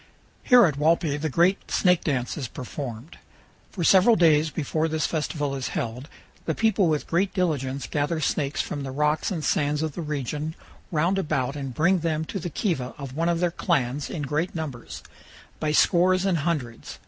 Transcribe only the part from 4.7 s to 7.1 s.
347 before this festival is held the people with